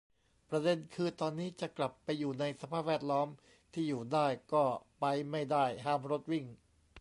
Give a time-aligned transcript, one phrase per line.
[0.49, 3.27] ประเด็นคือ ตอนนี้จะกลับไปอยู่ในสภาพแวดล้อม
[3.73, 4.63] ที่อยู่ได้ ก็
[4.99, 6.45] ไปไม่ได้ ห้ามรถวิ่ง